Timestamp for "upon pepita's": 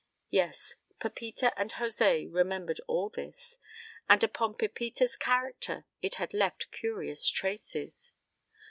4.23-5.15